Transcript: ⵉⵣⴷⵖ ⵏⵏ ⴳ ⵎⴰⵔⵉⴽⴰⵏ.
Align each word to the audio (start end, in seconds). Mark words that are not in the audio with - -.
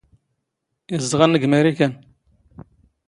ⵉⵣⴷⵖ 0.95 1.19
ⵏⵏ 1.25 1.29
ⴳ 1.35 1.43
ⵎⴰⵔⵉⴽⴰⵏ. 1.49 1.89